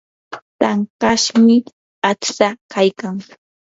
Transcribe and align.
tankashmi 0.59 1.55
aqtsaa 2.09 2.53
kaykan. 2.73 3.15